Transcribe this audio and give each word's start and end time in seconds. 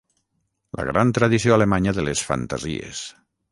La 0.79 0.85
gran 0.87 1.11
tradició 1.17 1.55
alemanya 1.57 1.95
de 1.99 2.07
les 2.09 2.25
fantasies. 2.33 3.07